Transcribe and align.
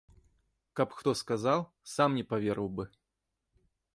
Каб 0.79 0.95
хто 1.01 1.13
сказаў, 1.19 1.59
сам 1.95 2.17
не 2.19 2.25
паверыў 2.33 2.69
бы. 2.79 2.85